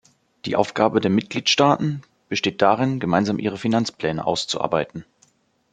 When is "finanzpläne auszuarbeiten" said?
3.59-5.05